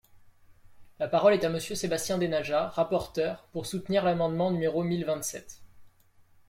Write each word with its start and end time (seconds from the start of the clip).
La 0.97 1.07
parole 1.07 1.33
est 1.35 1.43
à 1.45 1.49
Monsieur 1.49 1.75
Sébastien 1.75 2.17
Denaja, 2.17 2.69
rapporteur, 2.69 3.47
pour 3.51 3.67
soutenir 3.67 4.03
l’amendement 4.03 4.49
numéro 4.49 4.81
mille 4.83 5.05
vingt-sept. 5.05 5.61